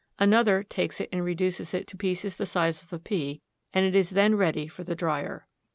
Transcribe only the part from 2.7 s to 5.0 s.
of a pea, and it is then ready for the